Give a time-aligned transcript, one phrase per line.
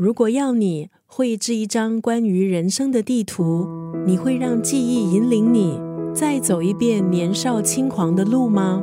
[0.00, 3.68] 如果要你绘制一张关于人生的地图，
[4.06, 5.78] 你会让记忆引领你
[6.14, 8.82] 再走一遍年少轻狂的路吗？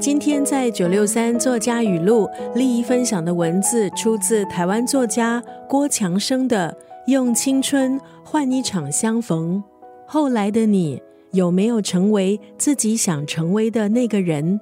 [0.00, 6.74] 今天在九六三作家语录利益分享的文字，出自台湾作家郭强生的
[7.12, 9.62] 《用青春换一场相逢》。
[10.06, 11.02] 后来的你
[11.32, 14.58] 有没有成为自己想成为的那个人？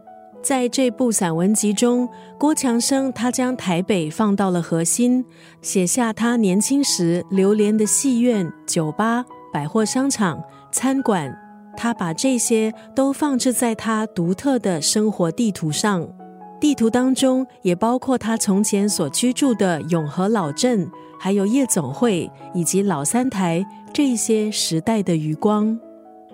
[0.46, 2.08] 在这部散文集中，
[2.38, 5.24] 郭强生他将台北放到了核心，
[5.60, 11.36] 写下他年轻时流连的戏院、酒吧、百货商场、餐馆。
[11.76, 16.08] 他把这些都放置在他独特的生活地图上，
[16.60, 25.76] 地图当中也包括他从前所居住的永和老镇，还有夜总会以及老三台这些时代的余光。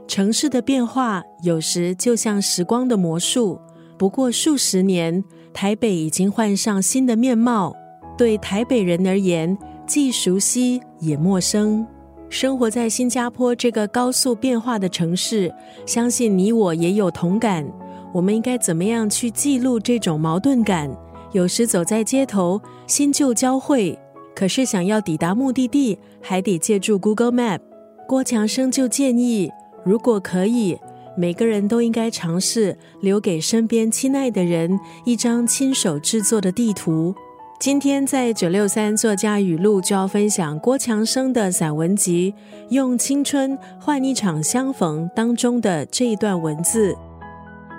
[0.06, 3.58] 城市的变化有时就像时光的魔术。
[4.02, 5.22] 不过数十年，
[5.54, 7.72] 台北已经换上新的面貌。
[8.18, 11.86] 对台北人而言，既熟悉也陌生。
[12.28, 15.54] 生活在新加坡这个高速变化的城市，
[15.86, 17.64] 相信你我也有同感。
[18.12, 20.90] 我们应该怎么样去记录这种矛盾感？
[21.30, 23.96] 有时走在街头，新旧交汇，
[24.34, 27.60] 可是想要抵达目的地，还得借助 Google Map。
[28.08, 29.48] 郭强生就建议，
[29.84, 30.76] 如果可以。
[31.16, 37.14] 每个人都应该尝试留给身边亲爱的人一张亲手制作的地图。
[37.60, 42.34] 今天在九六三作家语录就要分享郭强生的散文集
[42.74, 46.96] 《用青春换一场相逢》当中的这一段文字：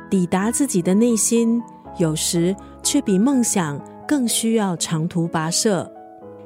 [0.10, 1.62] 抵达自己的内心，
[1.98, 5.92] 有时却比梦想更需要长途跋涉。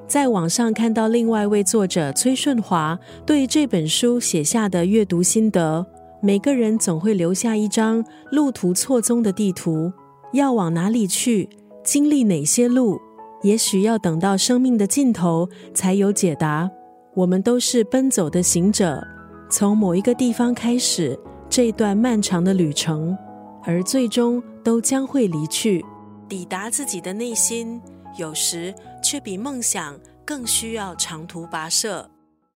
[0.07, 5.85] 在网上看到另外一位作者崔顺华对这本书写下的阅读心得。
[6.21, 9.91] 每个人总会留下一张路途错综的地图，
[10.33, 11.47] 要往哪里去，
[11.83, 12.99] 经历哪些路，
[13.43, 16.69] 也许要等到生命的尽头才有解答。
[17.13, 19.05] 我们都是奔走的行者，
[19.49, 21.17] 从某一个地方开始
[21.49, 23.15] 这段漫长的旅程，
[23.63, 25.85] 而最终都将会离去。
[26.27, 27.79] 抵达自己的内心，
[28.17, 28.73] 有时
[29.03, 32.09] 却比梦想更需要长途跋涉。